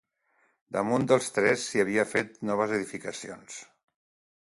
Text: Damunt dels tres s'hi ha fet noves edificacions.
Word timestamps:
Damunt 0.77 1.05
dels 1.11 1.27
tres 1.35 1.67
s'hi 1.73 1.85
ha 1.85 2.07
fet 2.17 2.43
noves 2.53 2.77
edificacions. 2.81 3.65